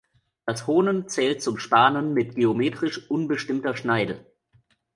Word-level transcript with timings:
Das 0.47 0.65
Honen 0.65 1.09
zählt 1.09 1.43
zum 1.43 1.59
Spanen 1.59 2.15
mit 2.15 2.33
geometrisch 2.33 3.07
unbestimmter 3.11 3.75
Schneide. 3.77 4.25